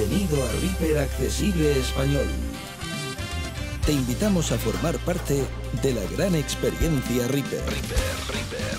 [0.00, 2.24] Bienvenido a Reaper Accesible Español.
[3.84, 5.44] Te invitamos a formar parte
[5.82, 7.60] de la gran experiencia Reaper.
[7.60, 8.78] Reaper, Reaper.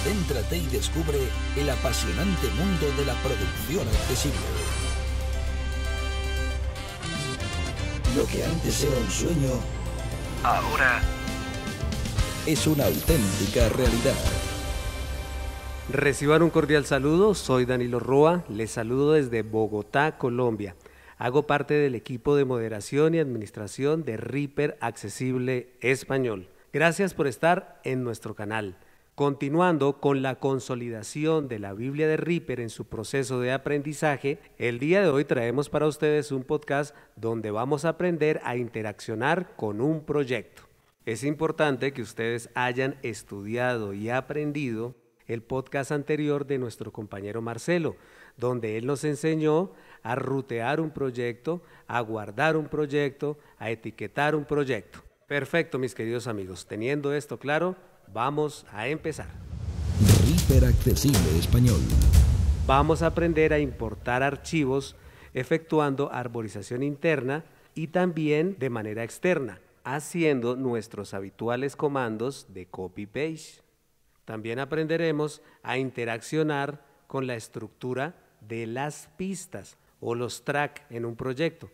[0.00, 1.18] Adéntrate y descubre
[1.58, 4.38] el apasionante mundo de la producción accesible.
[8.16, 9.60] Lo que antes era un sueño,
[10.42, 11.02] ahora
[12.46, 14.55] es una auténtica realidad.
[15.88, 20.74] Reciban un cordial saludo, soy Danilo Roa, les saludo desde Bogotá, Colombia.
[21.16, 26.48] Hago parte del equipo de moderación y administración de Reaper Accesible Español.
[26.72, 28.76] Gracias por estar en nuestro canal.
[29.14, 34.80] Continuando con la consolidación de la Biblia de Reaper en su proceso de aprendizaje, el
[34.80, 39.80] día de hoy traemos para ustedes un podcast donde vamos a aprender a interaccionar con
[39.80, 40.62] un proyecto.
[41.04, 47.96] Es importante que ustedes hayan estudiado y aprendido el podcast anterior de nuestro compañero Marcelo,
[48.36, 54.44] donde él nos enseñó a rutear un proyecto, a guardar un proyecto, a etiquetar un
[54.44, 55.02] proyecto.
[55.26, 56.66] Perfecto, mis queridos amigos.
[56.66, 57.74] Teniendo esto claro,
[58.12, 59.28] vamos a empezar.
[60.24, 61.80] Reaper Accesible Español.
[62.66, 64.96] Vamos a aprender a importar archivos
[65.34, 73.65] efectuando arborización interna y también de manera externa, haciendo nuestros habituales comandos de copy-paste.
[74.26, 81.16] También aprenderemos a interaccionar con la estructura de las pistas o los tracks en un
[81.16, 81.70] proyecto.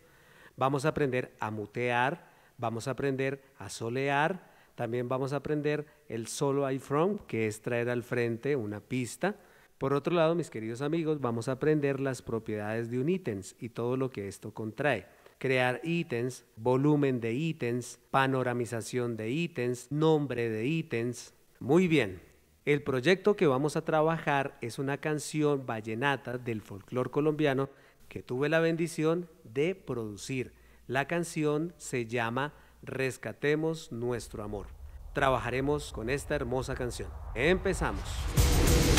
[0.57, 6.27] Vamos a aprender a mutear, vamos a aprender a solear, también vamos a aprender el
[6.27, 9.35] solo iframe, que es traer al frente una pista.
[9.79, 13.71] Por otro lado, mis queridos amigos, vamos a aprender las propiedades de un ítems y
[13.71, 15.07] todo lo que esto contrae.
[15.39, 21.35] Crear ítems, volumen de ítems, panoramización de ítems, nombre de ítems.
[21.59, 22.21] Muy bien,
[22.65, 27.71] el proyecto que vamos a trabajar es una canción vallenata del folclore colombiano
[28.09, 30.53] que tuve la bendición de producir.
[30.87, 32.53] La canción se llama
[32.83, 34.69] Rescatemos nuestro amor.
[35.13, 37.11] Trabajaremos con esta hermosa canción.
[37.35, 38.03] Empezamos.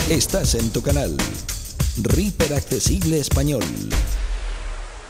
[0.09, 1.15] Estás en tu canal,
[2.01, 3.63] Reaper Accesible Español.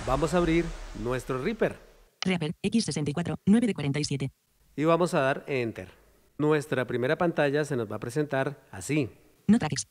[0.05, 0.65] Vamos a abrir
[1.01, 1.77] nuestro Reaper.
[2.21, 4.29] Reaper X64 9 de 47.
[4.75, 6.02] Y vamos a dar Enter
[6.37, 9.09] nuestra primera pantalla se nos va a presentar así.
[9.47, 9.87] No tracks.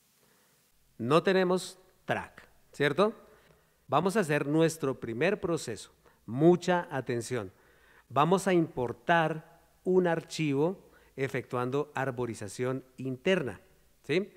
[0.98, 3.14] No tenemos track, ¿cierto?
[3.88, 5.92] Vamos a hacer nuestro primer proceso.
[6.26, 7.52] Mucha atención.
[8.08, 13.60] Vamos a importar un archivo efectuando arborización interna,
[14.04, 14.32] ¿sí?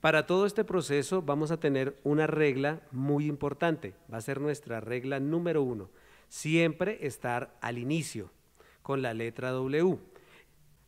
[0.00, 3.94] Para todo este proceso vamos a tener una regla muy importante.
[4.12, 5.90] Va a ser nuestra regla número uno.
[6.28, 8.30] Siempre estar al inicio
[8.82, 9.98] con la letra W.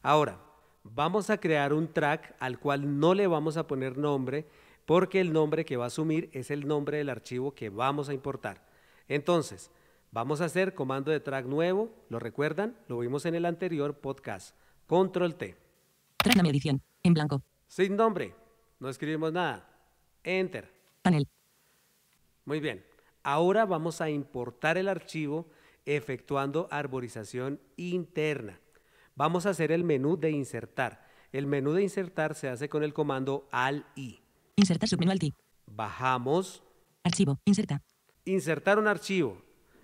[0.02, 0.40] Ahora,
[0.84, 4.46] vamos a crear un track al cual no le vamos a poner nombre
[4.84, 8.14] porque el nombre que va a asumir es el nombre del archivo que vamos a
[8.14, 8.62] importar.
[9.08, 9.70] Entonces,
[10.12, 12.76] vamos a hacer comando de track nuevo, ¿lo recuerdan?
[12.86, 14.54] Lo vimos en el anterior podcast.
[14.86, 15.56] Control T.
[16.18, 17.42] Track mi edición, en blanco.
[17.66, 18.34] Sin nombre,
[18.78, 19.68] no escribimos nada.
[20.22, 20.70] Enter.
[21.02, 21.26] Panel.
[22.44, 22.84] Muy bien.
[23.22, 25.46] Ahora vamos a importar el archivo
[25.86, 28.60] efectuando arborización interna.
[29.16, 31.06] Vamos a hacer el menú de insertar.
[31.30, 34.20] El menú de insertar se hace con el comando AL-I.
[34.56, 35.32] Insertar submenú Alt-I.
[35.66, 36.62] Bajamos.
[37.04, 37.38] Archivo.
[37.44, 37.80] Inserta.
[38.24, 39.40] Insertar un archivo.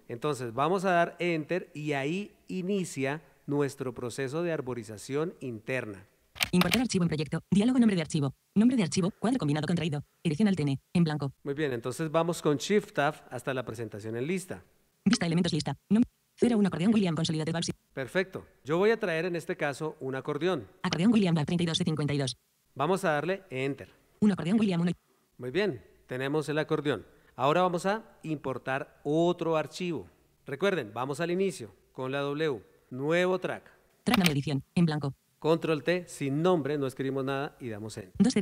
[0.08, 6.06] Entonces vamos a dar Enter y ahí inicia nuestro proceso de arborización interna.
[6.50, 7.40] Importar archivo en proyecto.
[7.52, 8.34] Diálogo nombre de archivo.
[8.56, 9.12] Nombre de archivo.
[9.20, 10.02] Cuadro combinado contraído.
[10.24, 10.80] Edición alt N.
[10.92, 11.32] En blanco.
[11.44, 14.64] Muy bien, entonces vamos con Shift Tab hasta la presentación en lista.
[15.04, 15.76] Vista elementos lista.
[15.88, 16.02] Nom
[16.40, 17.72] 01 acordeón William Consolidated Valve.
[17.92, 18.46] Perfecto.
[18.64, 20.66] Yo voy a traer en este caso un acordeón.
[20.82, 22.36] Acordeón William Valve 32 de 52.
[22.74, 23.90] Vamos a darle Enter.
[24.20, 24.92] Un acordeón William 1.
[25.38, 27.06] Muy bien, tenemos el acordeón.
[27.36, 30.06] Ahora vamos a importar otro archivo.
[30.46, 32.62] Recuerden, vamos al inicio con la W.
[32.90, 33.70] Nuevo track.
[34.04, 34.62] Track name edición.
[34.74, 35.14] En blanco.
[35.38, 38.12] Control T, sin nombre, no escribimos nada y damos en.
[38.18, 38.34] Dos.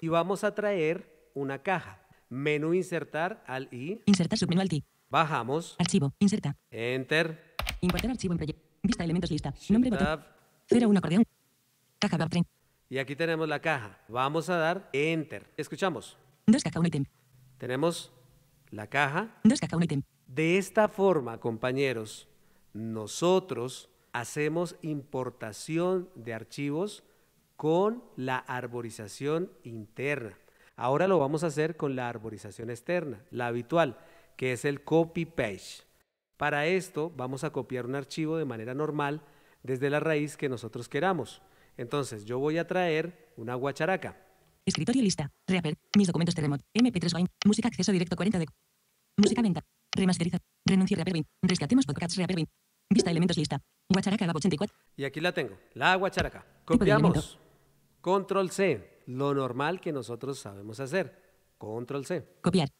[0.00, 2.06] Y vamos a traer una caja.
[2.28, 4.02] Menú insertar al I.
[4.04, 4.84] Insertar submenú alt I.
[5.12, 5.76] Bajamos.
[5.78, 6.14] Archivo.
[6.20, 6.56] Inserta.
[6.70, 7.54] Enter.
[7.82, 8.62] Importar archivo en proyecto.
[8.82, 9.52] Vista elementos lista.
[9.68, 10.24] Nombre botón.
[10.70, 11.24] 01 acordeón.
[11.98, 12.48] Caja 30.
[12.88, 13.98] Y aquí tenemos la caja.
[14.08, 15.50] Vamos a dar Enter.
[15.58, 16.16] Escuchamos.
[16.46, 17.04] Dos caja 1 ítem.
[17.58, 18.10] Tenemos
[18.70, 19.38] la caja.
[19.44, 20.02] Dos caja 1 ítem.
[20.28, 22.26] De esta forma, compañeros,
[22.72, 27.04] nosotros hacemos importación de archivos
[27.56, 30.38] con la arborización interna.
[30.74, 33.98] Ahora lo vamos a hacer con la arborización externa, la habitual,
[34.42, 35.84] que es el copy-paste.
[36.36, 39.22] Para esto vamos a copiar un archivo de manera normal
[39.62, 41.42] desde la raíz que nosotros queramos.
[41.76, 44.20] Entonces yo voy a traer una guacharaca.
[44.66, 45.30] Escritorio lista.
[45.46, 45.78] Reaper.
[45.96, 46.64] Mis documentos Terremoto.
[46.74, 47.28] MP3 Wine.
[47.44, 48.46] Música acceso directo 40 de.
[49.16, 49.62] Música venta.
[49.94, 50.38] Remasteriza.
[50.66, 52.44] Renuncia Reaper Rescatemos podcasts Reaper
[52.90, 53.60] Vista elementos lista.
[53.88, 54.76] Guacharaca Gab 84.
[54.96, 56.40] Y aquí la tengo, la guacharaca.
[56.40, 57.38] de Copiamos.
[58.00, 61.16] Control C, lo normal que nosotros sabemos hacer.
[61.58, 62.26] Control C.
[62.40, 62.70] Copiar.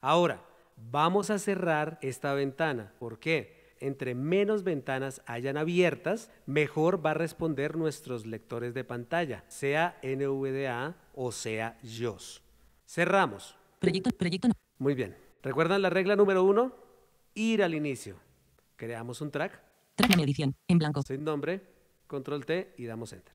[0.00, 0.44] Ahora,
[0.90, 2.92] vamos a cerrar esta ventana.
[2.98, 3.62] ¿Por qué?
[3.80, 10.96] Entre menos ventanas hayan abiertas, mejor va a responder nuestros lectores de pantalla, sea NVDA
[11.14, 12.42] o sea JOS.
[12.86, 13.56] Cerramos.
[13.80, 14.10] Proyecto.
[14.10, 14.48] Proyecto.
[14.78, 15.16] Muy bien.
[15.42, 16.72] ¿Recuerdan la regla número uno?
[17.34, 18.16] Ir al inicio.
[18.76, 19.60] Creamos un track
[19.94, 20.54] Track mi edición.
[20.68, 21.02] En blanco.
[21.02, 21.60] sin nombre,
[22.06, 23.34] control T y damos enter.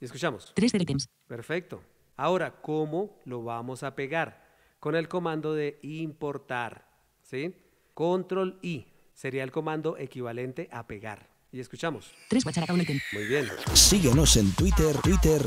[0.00, 0.52] Y escuchamos.
[0.54, 1.08] 3 de ítems.
[1.26, 1.82] Perfecto.
[2.16, 4.43] Ahora, ¿cómo lo vamos a pegar?
[4.84, 6.86] Con el comando de importar.
[7.22, 7.56] ¿Sí?
[7.94, 11.30] Control I sería el comando equivalente a pegar.
[11.50, 12.12] Y escuchamos.
[12.28, 13.00] 3 guacharaca un ítem.
[13.14, 13.48] Muy bien.
[13.72, 15.40] Síguenos en Twitter, Twitter,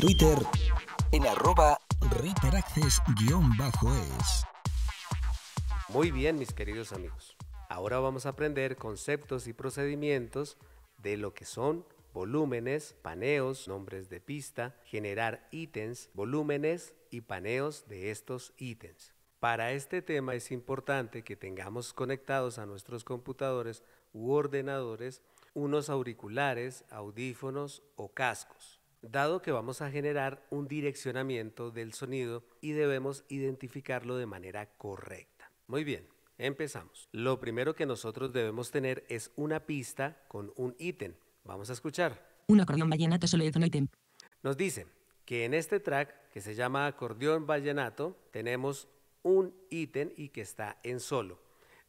[0.00, 0.36] Twitter,
[1.12, 1.78] en arroba
[2.10, 3.00] ReaperAccess-es.
[5.90, 7.36] Muy bien, mis queridos amigos.
[7.68, 10.58] Ahora vamos a aprender conceptos y procedimientos
[10.98, 18.10] de lo que son volúmenes, paneos, nombres de pista, generar ítems, volúmenes y paneos de
[18.10, 19.14] estos ítems.
[19.38, 25.22] Para este tema es importante que tengamos conectados a nuestros computadores u ordenadores
[25.54, 32.72] unos auriculares, audífonos o cascos, dado que vamos a generar un direccionamiento del sonido y
[32.72, 35.50] debemos identificarlo de manera correcta.
[35.66, 36.06] Muy bien,
[36.38, 37.08] empezamos.
[37.12, 41.14] Lo primero que nosotros debemos tener es una pista con un ítem.
[41.44, 42.42] Vamos a escuchar.
[42.48, 43.88] Un acordeón vallenato solo es un ítem.
[44.42, 44.86] Nos dice
[45.24, 48.88] que en este track que se llama acordeón vallenato tenemos
[49.22, 51.38] un ítem y que está en solo.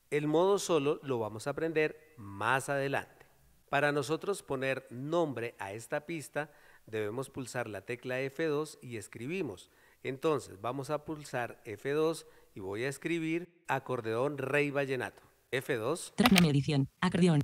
[0.09, 3.25] El modo solo lo vamos a aprender más adelante.
[3.69, 6.51] Para nosotros poner nombre a esta pista
[6.86, 9.71] debemos pulsar la tecla F2 y escribimos.
[10.04, 12.25] Entonces vamos a pulsar F2
[12.56, 15.21] y voy a escribir acordeón rey vallenato.
[15.51, 16.89] F2, Track mi edición.
[17.01, 17.42] Acordeón.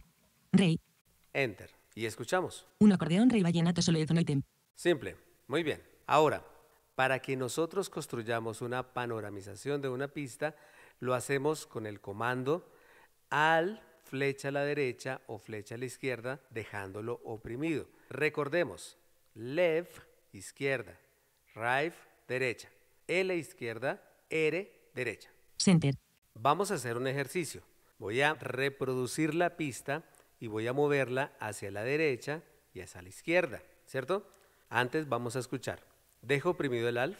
[0.51, 0.79] Rey.
[1.33, 1.76] enter.
[1.97, 2.67] Y escuchamos.
[2.77, 4.43] Un acordeón rey vallenato solo es un ítem.
[4.75, 5.15] Simple,
[5.47, 5.81] muy bien.
[6.05, 6.45] Ahora,
[6.93, 10.55] para que nosotros construyamos una panoramización de una pista,
[10.99, 12.71] lo hacemos con el comando
[13.31, 17.87] al flecha a la derecha o flecha a la izquierda, dejándolo oprimido.
[18.11, 18.95] Recordemos,
[19.33, 19.97] left,
[20.33, 20.99] izquierda,
[21.55, 21.95] right,
[22.27, 22.69] derecha,
[23.07, 25.31] L izquierda, R, derecha.
[25.57, 25.95] Center.
[26.35, 27.63] Vamos a hacer un ejercicio.
[27.97, 30.03] Voy a reproducir la pista
[30.39, 32.43] y voy a moverla hacia la derecha
[32.73, 34.27] y hacia la izquierda, ¿cierto?
[34.69, 35.83] Antes vamos a escuchar.
[36.21, 37.17] Dejo oprimido el alf,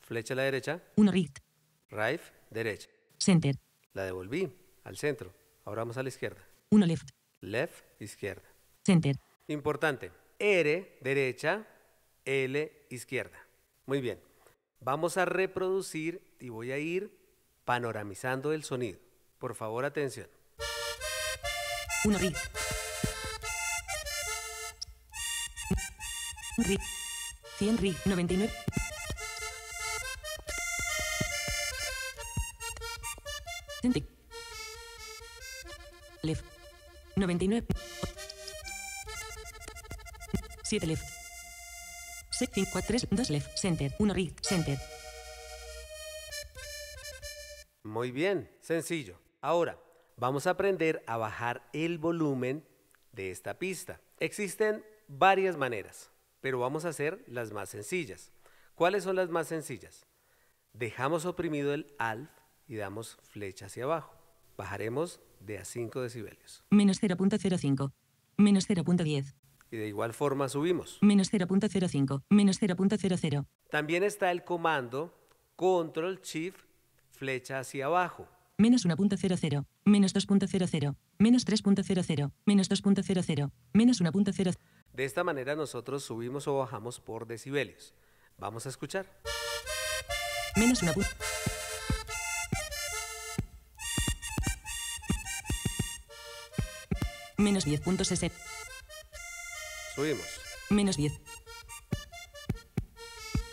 [0.00, 1.38] flecha a la derecha, 1 rift.
[1.90, 2.20] right,
[2.50, 2.88] derecha.
[3.18, 3.56] Center.
[3.92, 4.52] La devolví
[4.84, 5.32] al centro.
[5.64, 6.42] Ahora vamos a la izquierda.
[6.70, 7.10] 1 left.
[7.40, 8.42] Left, izquierda.
[8.84, 9.16] Center.
[9.48, 10.12] Importante.
[10.38, 11.66] R, derecha,
[12.24, 13.38] L, izquierda.
[13.86, 14.20] Muy bien.
[14.80, 17.10] Vamos a reproducir y voy a ir
[17.64, 18.98] panoramizando el sonido.
[19.38, 20.28] Por favor, atención.
[22.06, 22.50] 1 rift.
[26.58, 26.84] Rift.
[27.58, 28.06] 100 rift.
[28.06, 28.48] 99.
[33.82, 34.02] Center.
[36.22, 36.44] Left.
[37.16, 37.66] 99.
[40.62, 41.04] 7 left.
[42.30, 43.58] 6, 5, 4, 3, 2 left.
[43.58, 43.90] Center.
[43.98, 44.44] 1 rift.
[44.46, 44.78] Center.
[47.82, 49.18] Muy bien, sencillo.
[49.40, 49.76] Ahora,
[50.16, 52.64] vamos a aprender a bajar el volumen
[53.12, 54.00] de esta pista.
[54.18, 58.32] Existen varias maneras, pero vamos a hacer las más sencillas.
[58.74, 60.06] ¿Cuáles son las más sencillas?
[60.72, 62.30] Dejamos oprimido el ALF
[62.66, 64.14] y damos flecha hacia abajo.
[64.56, 66.64] Bajaremos de a 5 decibelios.
[66.70, 67.92] Menos 0.05.
[68.36, 69.34] Menos 0.10.
[69.70, 70.98] Y de igual forma subimos.
[71.00, 72.22] Menos 0.05.
[72.30, 73.46] Menos 0.00.
[73.70, 75.14] También está el comando
[75.56, 76.64] Control Shift
[77.10, 78.28] flecha hacia abajo.
[78.58, 79.66] Menos 1.00.
[79.84, 80.96] Menos 2.00.
[81.18, 82.32] Menos 3.00.
[82.46, 83.52] Menos 2.00.
[83.74, 84.54] Menos 1.0.
[84.94, 87.94] De esta manera nosotros subimos o bajamos por decibelios.
[88.38, 89.06] Vamos a escuchar.
[90.56, 90.92] Menos 1.
[97.36, 98.32] Menos 10.60.
[99.94, 100.26] Subimos.
[100.70, 101.12] Menos 10.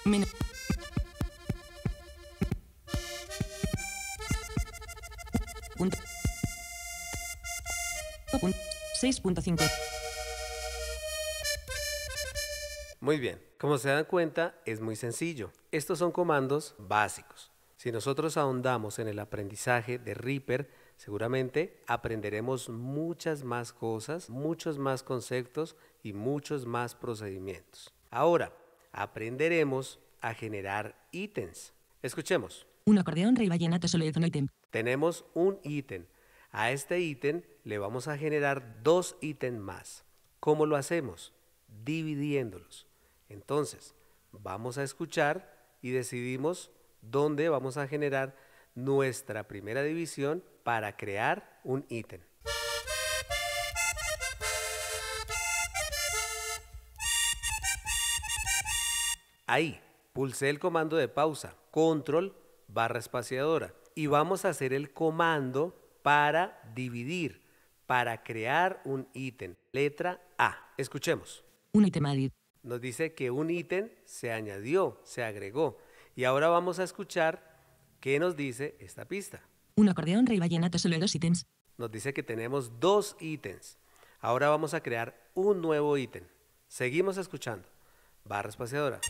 [0.05, 0.42] Menos.
[9.03, 9.69] 6.5.
[13.01, 15.51] Muy bien, como se dan cuenta, es muy sencillo.
[15.73, 17.51] Estos son comandos básicos.
[17.75, 25.03] Si nosotros ahondamos en el aprendizaje de Reaper, seguramente aprenderemos muchas más cosas, muchos más
[25.03, 27.93] conceptos y muchos más procedimientos.
[28.09, 28.53] Ahora,
[28.93, 31.73] aprenderemos a generar ítems.
[32.01, 32.65] Escuchemos.
[32.85, 34.47] Un acordeón rey vallenato solo es un ítem.
[34.71, 36.05] Tenemos un ítem.
[36.55, 40.05] A este ítem le vamos a generar dos ítems más.
[40.39, 41.33] ¿Cómo lo hacemos?
[41.83, 42.85] Dividiéndolos.
[43.27, 43.95] Entonces,
[44.31, 46.69] vamos a escuchar y decidimos
[47.01, 48.35] dónde vamos a generar
[48.75, 52.21] nuestra primera división para crear un ítem.
[59.47, 59.81] Ahí,
[60.13, 66.61] pulsé el comando de pausa, control barra espaciadora y vamos a hacer el comando para
[66.75, 67.41] dividir,
[67.87, 69.55] para crear un ítem.
[69.71, 70.73] Letra A.
[70.77, 71.43] Escuchemos.
[71.71, 72.31] Un ítem added.
[72.61, 75.79] Nos dice que un ítem se añadió, se agregó.
[76.15, 77.59] Y ahora vamos a escuchar
[77.99, 79.41] qué nos dice esta pista.
[79.75, 81.45] Un acordeón rey vallenato solo dos ítems.
[81.77, 83.79] Nos dice que tenemos dos ítems.
[84.19, 86.23] Ahora vamos a crear un nuevo ítem.
[86.67, 87.67] Seguimos escuchando.
[88.23, 89.01] Barra espaciadora.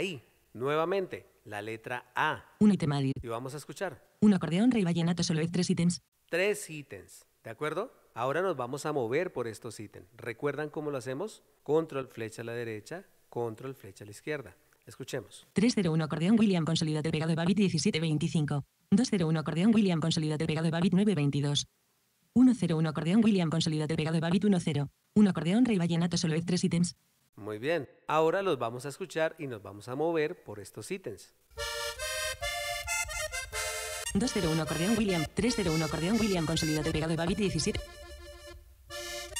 [0.00, 0.22] Ahí,
[0.54, 2.56] nuevamente, la letra A.
[2.58, 3.12] Un ítem added.
[3.22, 4.02] Y vamos a escuchar.
[4.22, 6.00] Un acordeón rey vallenato solo es tres ítems.
[6.30, 7.92] Tres ítems, ¿de acuerdo?
[8.14, 10.08] Ahora nos vamos a mover por estos ítems.
[10.16, 11.42] ¿Recuerdan cómo lo hacemos?
[11.62, 14.56] Control, flecha a la derecha, control, flecha a la izquierda.
[14.86, 15.46] Escuchemos.
[15.52, 18.64] 301 acordeón William consolidate pegado de Babit 1725.
[18.92, 21.66] 201 acordeón William consolidate pegado de Babit 922.
[22.32, 24.86] 101 acordeón William consolidate pegado de Babit 10.
[25.14, 26.96] Un acordeón rey vallenato solo es tres ítems.
[27.40, 27.88] Muy bien.
[28.06, 31.32] Ahora los vamos a escuchar y nos vamos a mover por estos ítems.
[34.14, 35.24] 201 acordeón William.
[35.34, 37.80] 301 acordeón William consolidate pegado de Babit 17.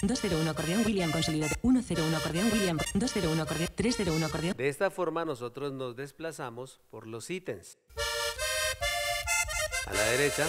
[0.02, 1.56] 201 acordeón William consolidate.
[1.60, 2.78] 101 acordeón William.
[2.94, 3.68] 201 acordeón.
[3.74, 4.56] 301 acordeón.
[4.56, 7.76] De esta forma nosotros nos desplazamos por los ítems.
[9.86, 10.48] A la derecha,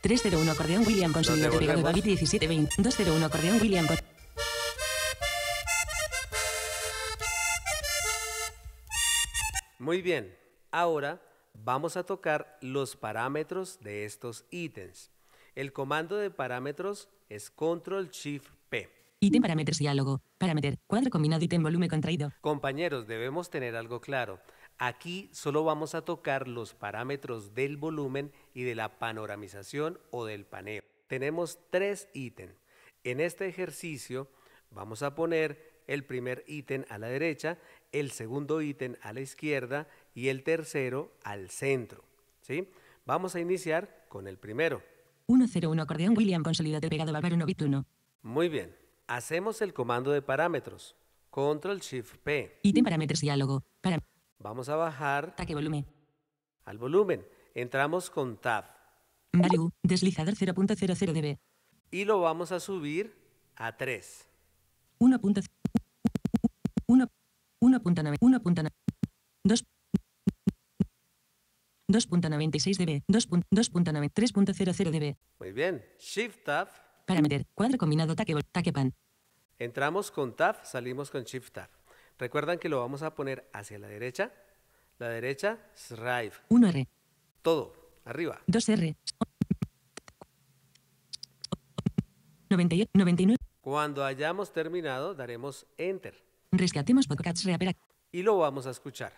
[0.00, 2.02] 301 acordeón William consolidate pegado de devolvemos.
[2.02, 2.74] Babit 1720.
[2.82, 3.86] 201 acordeón William.
[3.86, 3.96] con-
[9.90, 10.32] Muy bien,
[10.70, 11.20] ahora
[11.52, 15.10] vamos a tocar los parámetros de estos ítems.
[15.56, 18.88] El comando de parámetros es Control Shift P.
[19.18, 20.22] Ítem parámetros diálogo.
[20.38, 20.76] Parámetro.
[20.86, 22.32] Cuadro combinado ítem volumen contraído.
[22.40, 24.38] Compañeros, debemos tener algo claro.
[24.78, 30.46] Aquí solo vamos a tocar los parámetros del volumen y de la panoramización o del
[30.46, 30.84] paneo.
[31.08, 32.54] Tenemos tres ítems.
[33.02, 34.28] En este ejercicio
[34.70, 37.58] vamos a poner el primer ítem a la derecha,
[37.92, 42.04] el segundo ítem a la izquierda y el tercero al centro.
[42.42, 42.68] ¿sí?
[43.06, 44.82] Vamos a iniciar con el primero.
[45.26, 47.84] 101 acordeón William consolidate pegado Bárbaro 1 bit 1.
[48.22, 48.74] Muy bien.
[49.06, 50.96] Hacemos el comando de parámetros.
[51.30, 52.58] Control Shift P.
[52.62, 53.62] Ítem parámetros diálogo.
[53.80, 54.00] Para.
[54.38, 55.86] Vamos a bajar Ataque volumen.
[56.64, 57.24] al volumen.
[57.54, 58.64] Entramos con Tab.
[59.32, 59.70] Value.
[59.82, 61.38] Deslizador 0.00 dB.
[61.92, 63.14] y lo vamos a subir
[63.56, 64.26] a 3.
[64.98, 65.20] 1.
[66.86, 67.06] 1.
[67.60, 68.16] 1.9.
[68.20, 68.70] 1.9.
[69.44, 69.64] 2.
[71.88, 73.02] 2.96 dB.
[73.08, 74.10] 2.9.
[74.12, 75.16] 3.00 dB.
[75.38, 75.84] Muy bien.
[75.98, 76.68] Shift Tab.
[77.06, 77.44] Parámetro.
[77.54, 78.94] Cuadro combinado taque, taque pan.
[79.58, 81.68] Entramos con Tab, salimos con Shift Tab.
[82.18, 84.32] Recuerdan que lo vamos a poner hacia la derecha.
[84.98, 86.32] La derecha, Strive.
[86.50, 86.86] 1R.
[87.42, 87.74] Todo.
[88.04, 88.40] Arriba.
[88.46, 88.96] 2R.
[92.50, 92.90] 98.
[92.94, 93.36] 99.
[93.60, 96.29] Cuando hayamos terminado, daremos Enter.
[96.60, 97.72] Rescatemos podcasts reapera.
[98.10, 99.12] Y lo vamos a escuchar.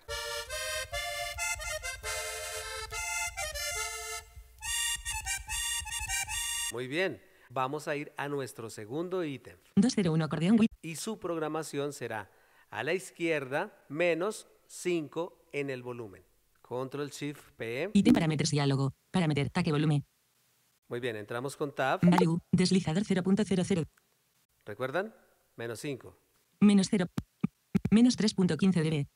[6.73, 7.23] Muy bien.
[7.49, 9.57] Vamos a ir a nuestro segundo ítem.
[9.77, 12.31] 201 acordeón y su programación será
[12.71, 16.23] a la izquierda menos 5 en el volumen.
[16.61, 17.91] Control Shift P.
[17.93, 18.95] Ítem parámetros diálogo.
[19.11, 19.49] Parámetro.
[19.51, 20.05] Taque volumen.
[20.89, 22.01] Muy bien, entramos con Tab.
[22.03, 22.39] Value.
[22.51, 23.87] Deslizador 0.00.
[24.65, 25.15] ¿Recuerdan?
[25.57, 26.15] Menos 5.
[26.63, 27.07] Menos 0.
[27.91, 29.07] Menos 3.15 dB.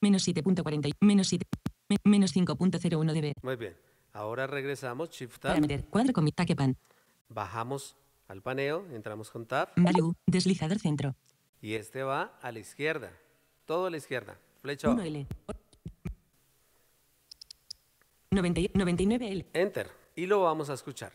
[0.00, 0.92] Menos 7.40.
[1.00, 1.46] Menos 7.
[1.90, 3.34] me- Menos 5.01 dB.
[3.42, 3.76] Muy bien.
[4.14, 5.50] Ahora regresamos, Shift Tab.
[5.56, 5.90] Parámetro.
[5.90, 6.78] Cuadro con mi taque pan.
[7.28, 7.94] Bajamos
[8.26, 9.68] al paneo, entramos con Tab.
[9.76, 10.14] Value.
[10.26, 11.14] Deslizador centro.
[11.60, 13.12] Y este va a la izquierda.
[13.66, 14.38] Todo a la izquierda.
[14.62, 15.02] Flecha abajo.
[15.02, 15.26] 1L.
[18.30, 19.44] 90 y- 99L.
[19.52, 19.90] Enter.
[20.16, 21.12] Y lo vamos a escuchar.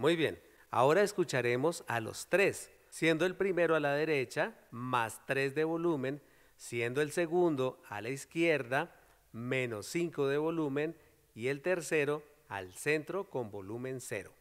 [0.00, 0.40] Muy bien.
[0.70, 6.22] Ahora escucharemos a los tres, siendo el primero a la derecha, más 3 de volumen,
[6.56, 8.96] siendo el segundo a la izquierda,
[9.32, 10.96] menos 5 de volumen,
[11.34, 14.32] y el tercero al centro con volumen 0.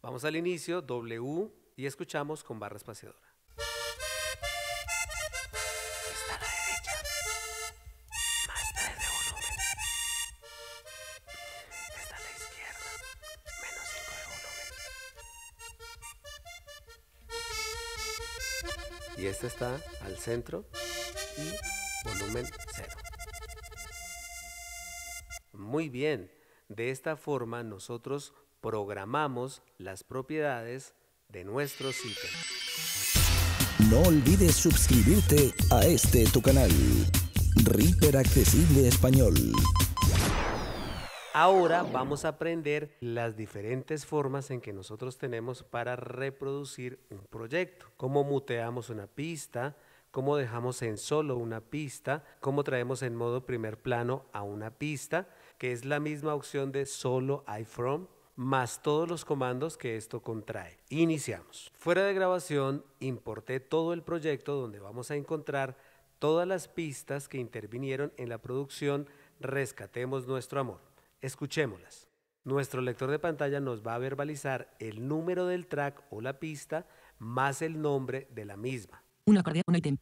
[0.00, 3.31] Vamos al inicio, W, y escuchamos con barra espaciadora.
[19.42, 20.64] Este está al centro
[21.36, 22.46] y volumen
[22.76, 22.88] 0.
[25.52, 26.30] Muy bien,
[26.68, 30.94] de esta forma nosotros programamos las propiedades
[31.28, 32.28] de nuestro sitio.
[33.90, 36.70] No olvides suscribirte a este tu canal,
[37.64, 39.34] Reaper Accesible Español.
[41.34, 47.86] Ahora vamos a aprender las diferentes formas en que nosotros tenemos para reproducir un proyecto.
[47.96, 49.74] Cómo muteamos una pista,
[50.10, 55.26] cómo dejamos en solo una pista, cómo traemos en modo primer plano a una pista,
[55.56, 60.76] que es la misma opción de solo iFrom, más todos los comandos que esto contrae.
[60.90, 61.72] Iniciamos.
[61.78, 65.78] Fuera de grabación, importé todo el proyecto donde vamos a encontrar
[66.18, 69.08] todas las pistas que intervinieron en la producción
[69.40, 70.91] Rescatemos nuestro amor.
[71.22, 72.08] Escuchémoslas.
[72.42, 76.84] Nuestro lector de pantalla nos va a verbalizar el número del track o la pista
[77.18, 79.04] más el nombre de la misma.
[79.26, 79.98] 1 acordeón, 1 ítem.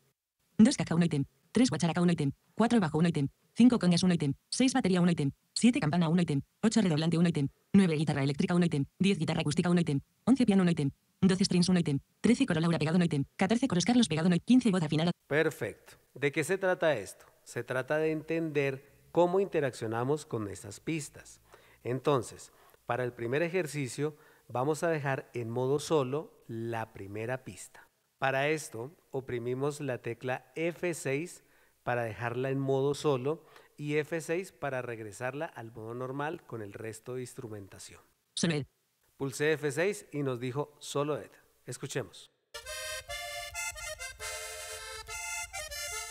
[0.57, 1.25] 2 caja, 1 ítem.
[1.53, 2.33] 3 guacharaca, 1 ítem.
[2.55, 3.29] 4 bajo, 1 ítem.
[3.55, 4.33] 5 congas, 1 ítem.
[4.49, 5.33] 6 batería, 1 ítem.
[5.53, 6.41] 7 campana, 1 ítem.
[6.63, 7.49] 8 redoblante, 1 ítem.
[7.75, 8.87] 9 guitarra eléctrica, 1 ítem.
[8.99, 10.01] 10 guitarra acústica, 1 ítem.
[10.25, 10.91] 11 piano, 1 ítem.
[11.21, 12.01] 12 strings, 1 ítem.
[12.23, 13.25] 13 coro Laura pegado, 1 ítem.
[13.37, 15.13] 14 coros Carlos pegado, 1 15 voz afinada.
[15.27, 15.99] Perfecto.
[16.15, 17.27] ¿De qué se trata esto?
[17.45, 21.41] Se trata de entender cómo interaccionamos con estas pistas.
[21.83, 22.53] Entonces,
[22.87, 24.17] para el primer ejercicio
[24.49, 27.89] vamos a dejar en modo solo la primera pista.
[28.19, 31.43] Para esto oprimimos la tecla F6
[31.83, 33.45] para dejarla en modo solo
[33.77, 38.03] y F6 para regresarla al modo normal con el resto de instrumentación.
[39.17, 41.31] Pulsé F6 y nos dijo solo Ed.
[41.65, 42.31] Escuchemos.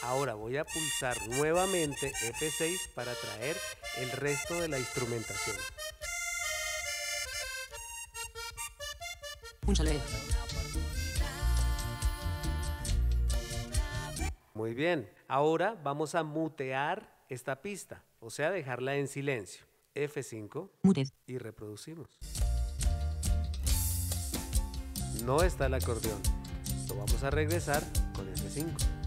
[0.09, 3.55] Ahora voy a pulsar nuevamente F6 para traer
[3.99, 5.55] el resto de la instrumentación.
[9.67, 10.01] Ed.
[14.55, 19.63] Muy bien, ahora vamos a mutear esta pista, o sea, dejarla en silencio.
[19.93, 21.07] F5 Muted.
[21.27, 22.09] y reproducimos.
[25.23, 26.19] No está el acordeón.
[26.87, 27.83] Lo vamos a regresar
[28.15, 28.98] con F5.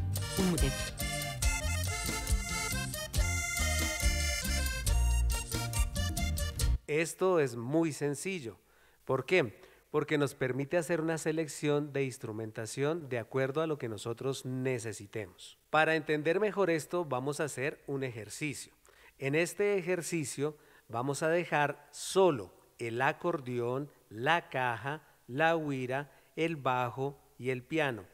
[6.86, 8.58] Esto es muy sencillo.
[9.04, 9.60] ¿Por qué?
[9.90, 15.58] Porque nos permite hacer una selección de instrumentación de acuerdo a lo que nosotros necesitemos.
[15.70, 18.72] Para entender mejor esto, vamos a hacer un ejercicio.
[19.18, 20.56] En este ejercicio
[20.88, 28.11] vamos a dejar solo el acordeón, la caja, la huira, el bajo y el piano.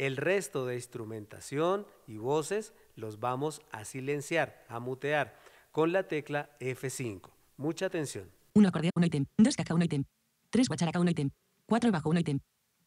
[0.00, 5.36] El resto de instrumentación y voces los vamos a silenciar, a mutear
[5.72, 7.28] con la tecla F5.
[7.58, 8.30] Mucha atención.
[8.54, 9.26] 1 acordeón, 1 ítem.
[9.36, 10.04] 2 caja, 1 ítem.
[10.48, 11.30] 3 guacharaca, 1 ítem.
[11.66, 12.40] 4 bajo, 1 ítem.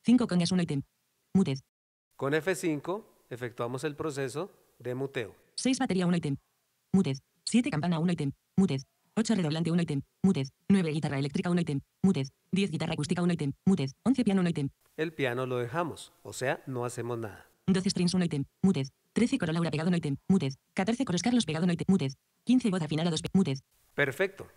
[0.03, 0.81] 5 congas, 1 ítem.
[1.35, 1.59] Muted.
[2.15, 4.49] Con F5 efectuamos el proceso
[4.79, 5.35] de muteo.
[5.53, 6.37] 6 batería, 1 ítem.
[6.93, 7.17] Muted.
[7.45, 8.31] 7 campana, 1 ítem.
[8.57, 8.81] Muted.
[9.15, 10.01] 8 redoblante, 1 ítem.
[10.23, 10.47] Muted.
[10.69, 11.81] 9 guitarra eléctrica, 1 ítem.
[12.01, 12.27] Muted.
[12.51, 13.53] 10 guitarra acústica, 1 ítem.
[13.65, 13.91] Muted.
[14.03, 14.69] 11 piano, 1 ítem.
[14.97, 17.47] El piano lo dejamos, o sea, no hacemos nada.
[17.67, 18.45] 12 strings, 1 ítem.
[18.61, 18.87] Muted.
[19.13, 20.17] 13 coro Laura pegado, 1 ítem.
[20.27, 20.53] Muted.
[20.73, 21.85] 14 coros Carlos pegado, 1 ítem.
[21.87, 22.11] Muted.
[22.45, 23.59] 15 voz afinada, 2 Muted.
[23.93, 24.47] Perfecto.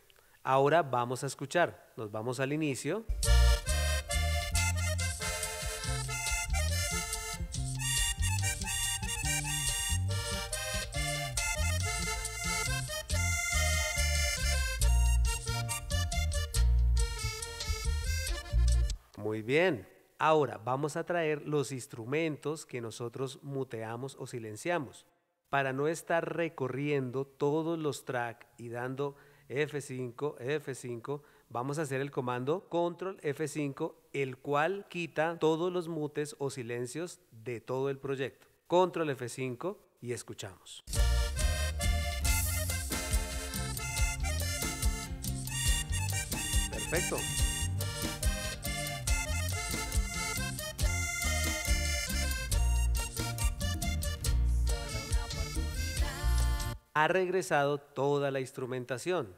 [0.43, 1.93] Ahora vamos a escuchar.
[1.97, 3.05] Nos vamos al inicio.
[19.47, 19.89] Bien.
[20.19, 25.07] Ahora vamos a traer los instrumentos que nosotros muteamos o silenciamos.
[25.49, 29.15] Para no estar recorriendo todos los tracks y dando
[29.49, 36.35] F5, F5, vamos a hacer el comando control F5, el cual quita todos los mutes
[36.39, 38.49] o silencios de todo el proyecto.
[38.67, 40.83] Control F5 y escuchamos.
[46.71, 47.17] Perfecto.
[56.97, 59.37] Ha regresado toda la instrumentación.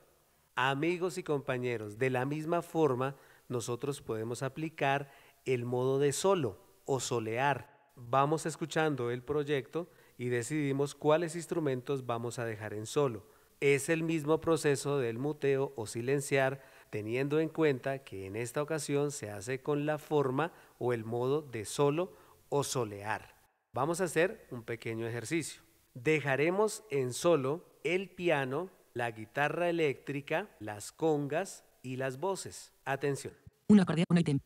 [0.54, 3.16] Amigos y compañeros, de la misma forma,
[3.48, 5.10] nosotros podemos aplicar
[5.44, 7.76] el modo de solo o solear.
[7.96, 13.26] Vamos escuchando el proyecto y decidimos cuáles instrumentos vamos a dejar en solo.
[13.58, 19.10] Es el mismo proceso del muteo o silenciar, teniendo en cuenta que en esta ocasión
[19.10, 22.12] se hace con la forma o el modo de solo
[22.50, 23.34] o solear.
[23.72, 25.67] Vamos a hacer un pequeño ejercicio.
[25.94, 32.72] Dejaremos en solo el piano, la guitarra eléctrica, las congas y las voces.
[32.84, 33.34] Atención.
[33.68, 34.40] 1 acordeón, 1 ítem.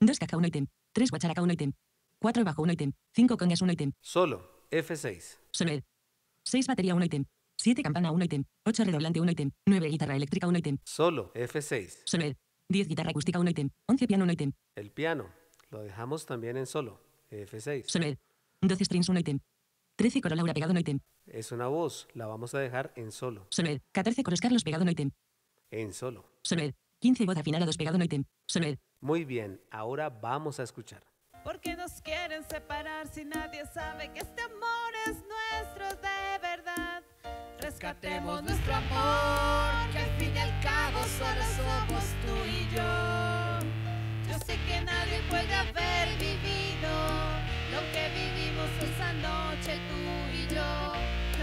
[0.00, 0.66] 2 caja, 1 ítem.
[0.92, 1.72] 3 guacharaca, 1 ítem.
[2.20, 2.92] 4 bajo 1 ítem.
[3.14, 3.92] 5 congas 1 ítem.
[4.00, 5.38] Solo F6.
[5.50, 5.80] Solo
[6.44, 7.24] 6 batería 1 ítem.
[7.58, 8.44] 7 campana 1 ítem.
[8.64, 9.50] 8 redoblante 1 ítem.
[9.66, 10.78] 9 guitarra eléctrica 1 ítem.
[10.84, 12.02] Solo F6.
[12.04, 12.32] Solo
[12.68, 13.70] 10 guitarra acústica 1 ítem.
[13.86, 14.52] 11 piano 1 ítem.
[14.74, 15.30] El piano
[15.70, 17.84] lo dejamos también en solo F6.
[17.86, 18.06] Solo
[18.60, 19.40] 12 strings 1 ítem.
[19.96, 21.00] 13 coro Laura pegado 1 ítem.
[21.26, 23.46] Es una voz, la vamos a dejar en solo.
[23.50, 25.10] Solo 14 coros Carlos pegado 1 ítem.
[25.70, 26.24] En solo.
[26.42, 28.24] Solo 15 voz afinada 2 pegado 1 ítem.
[28.46, 28.66] Solo
[29.00, 31.02] Muy bien, ahora vamos a escuchar.
[31.44, 37.02] Porque nos quieren separar si nadie sabe que este amor es nuestro de verdad.
[37.60, 44.30] Rescatemos nuestro amor, que al fin y al cabo solo somos tú y yo.
[44.30, 46.75] Yo sé que nadie puede haber vivido
[47.76, 49.98] lo que vivimos esa noche tú
[50.32, 50.92] y yo.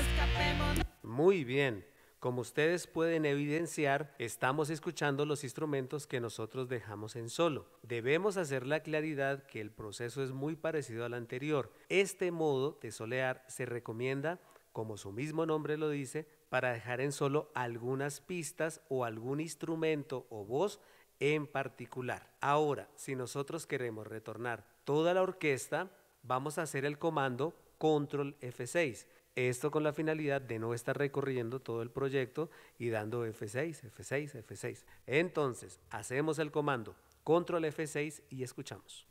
[0.01, 0.79] Escapemos.
[1.03, 1.85] Muy bien.
[2.19, 7.67] Como ustedes pueden evidenciar, estamos escuchando los instrumentos que nosotros dejamos en solo.
[7.83, 11.71] Debemos hacer la claridad que el proceso es muy parecido al anterior.
[11.89, 14.39] Este modo de solear se recomienda,
[14.71, 20.25] como su mismo nombre lo dice, para dejar en solo algunas pistas o algún instrumento
[20.29, 20.79] o voz
[21.19, 22.31] en particular.
[22.39, 25.91] Ahora, si nosotros queremos retornar toda la orquesta,
[26.23, 29.05] vamos a hacer el comando control F6.
[29.35, 34.45] Esto con la finalidad de no estar recorriendo todo el proyecto y dando F6, F6,
[34.45, 34.83] F6.
[35.07, 39.07] Entonces, hacemos el comando control F6 y escuchamos.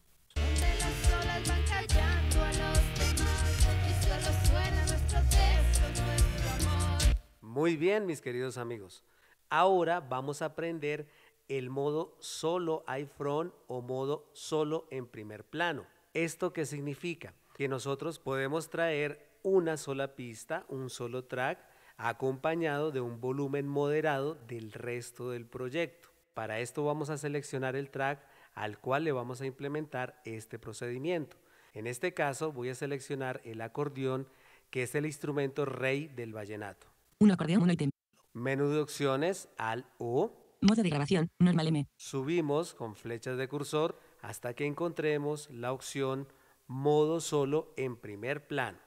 [7.41, 9.05] Muy bien, mis queridos amigos.
[9.51, 11.07] Ahora vamos a aprender
[11.49, 15.85] el modo solo iPhone o modo solo en primer plano.
[16.15, 17.33] ¿Esto qué significa?
[17.55, 21.59] Que nosotros podemos traer una sola pista, un solo track,
[21.97, 26.11] acompañado de un volumen moderado del resto del proyecto.
[26.35, 31.39] Para esto vamos a seleccionar el track al cual le vamos a implementar este procedimiento.
[31.73, 34.29] En este caso voy a seleccionar el acordeón,
[34.69, 36.89] que es el instrumento rey del vallenato.
[37.21, 37.91] 1 acordeón 1 ítem.
[38.35, 40.31] Menú de opciones al O.
[40.61, 41.31] Modo de grabación.
[41.39, 41.87] Normal M.
[41.97, 46.27] Subimos con flechas de cursor hasta que encontremos la opción
[46.67, 48.79] modo solo en primer plano.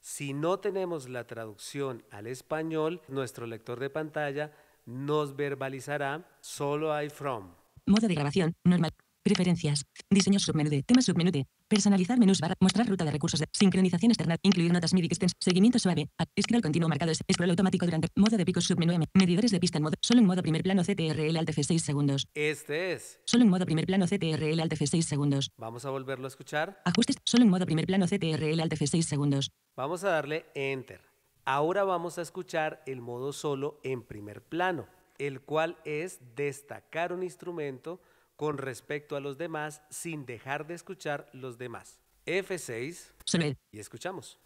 [0.00, 4.52] Si no tenemos la traducción al español, nuestro lector de pantalla
[4.84, 7.54] nos verbalizará solo hay from.
[7.86, 8.54] Modo de grabación.
[8.64, 8.90] Normal.
[9.22, 9.86] Preferencias.
[10.10, 10.82] Diseño submenú de.
[10.82, 11.46] Tema submenú de.
[11.68, 12.56] Personalizar menús barra.
[12.60, 13.46] Mostrar ruta de recursos de.
[13.52, 14.36] Sincronización externa.
[14.42, 15.32] Incluir notas MIDI extens.
[15.38, 16.08] Seguimiento suave.
[16.18, 16.24] A.
[16.40, 17.12] Scroll continuo marcado.
[17.14, 18.08] Scroll automático durante.
[18.16, 19.06] Modo de picos submenú M.
[19.14, 19.94] Medidores de pista en modo.
[20.02, 22.26] Solo en modo primer plano CTRL Alt F6 segundos.
[22.34, 23.20] Este es.
[23.24, 25.52] Solo en modo primer plano CTRL Alt F6 segundos.
[25.56, 26.82] Vamos a volverlo a escuchar.
[26.84, 27.16] Ajustes.
[27.24, 29.52] Solo en modo primer plano CTRL Alt F6 segundos.
[29.76, 31.00] Vamos a darle enter.
[31.44, 37.22] Ahora vamos a escuchar el modo solo en primer plano, el cual es destacar un
[37.22, 38.00] instrumento
[38.36, 42.00] con respecto a los demás sin dejar de escuchar los demás.
[42.26, 43.46] F6 Solo.
[43.70, 44.38] y escuchamos.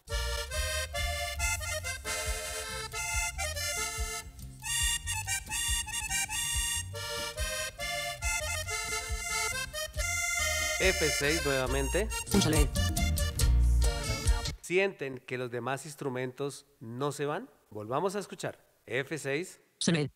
[10.79, 12.07] F6 nuevamente.
[14.61, 17.49] ¿Sienten que los demás instrumentos no se van?
[17.71, 18.59] Volvamos a escuchar.
[18.85, 19.59] F6.
[19.79, 20.07] Solo.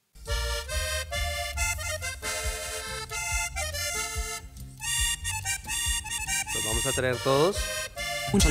[6.91, 7.57] A traer todos.
[8.33, 8.41] Un.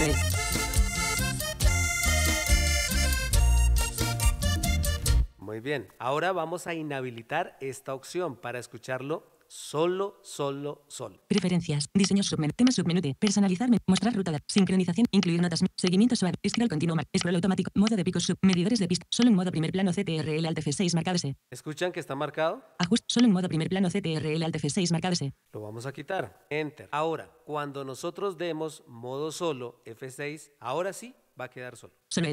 [5.39, 5.89] Muy bien.
[5.99, 9.25] Ahora vamos a inhabilitar esta opción para escucharlo
[9.71, 11.21] solo, solo, solo.
[11.29, 11.89] Preferencias.
[11.95, 12.53] Diseño submenú.
[12.57, 13.15] Tema submenú de.
[13.15, 13.69] Personalizar.
[13.71, 14.39] men- Mostrar ruta de.
[14.49, 15.07] Sincronización.
[15.13, 15.61] Incluir notas.
[15.77, 16.35] Seguimiento suave.
[16.49, 16.97] Scroll continuo.
[17.17, 17.71] Scroll automático.
[17.75, 18.37] Modo de picos sub.
[18.43, 19.07] Medidores de pista.
[19.11, 21.37] Solo en modo primer plano CTRL Alt F6 marcado S.
[21.51, 22.65] ¿Escuchan que está marcado?
[22.79, 23.07] Ajuste.
[23.09, 25.33] Solo en modo primer plano CTRL Alt F6 marcado S.
[25.53, 26.47] Lo vamos a quitar.
[26.51, 26.89] Enter.
[26.91, 31.95] Ahora, cuando nosotros demos modo solo F6, ahora sí va a quedar solo.
[32.09, 32.29] Solo.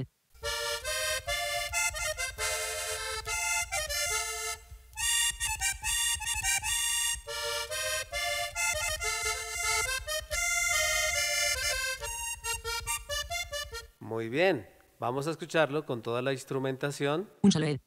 [14.27, 14.67] Muy bien.
[14.99, 17.29] Vamos a escucharlo con toda la instrumentación.
[17.43, 17.79] Un E.